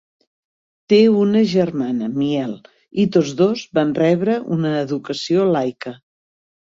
Té 0.93 0.97
una 1.23 1.43
germana, 1.51 2.07
Miel, 2.21 2.55
i 3.03 3.07
tots 3.17 3.35
dos 3.43 3.67
van 3.79 3.93
rebre 4.01 4.39
una 4.59 4.73
educació 4.79 5.45
laica. 5.51 5.95